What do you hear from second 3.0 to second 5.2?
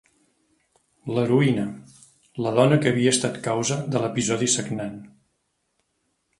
estat causa de l'episodi sagnant.